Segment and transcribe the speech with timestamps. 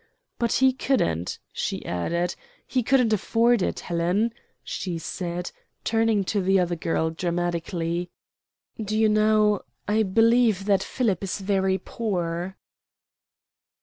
[0.39, 2.33] "But he couldn't," she added.
[2.65, 3.81] "He couldn't afford it.
[3.81, 5.51] Helen," she said,
[5.83, 8.09] turning to the other girl, dramatically,
[8.83, 12.57] "do you know I believe that Philip is very poor."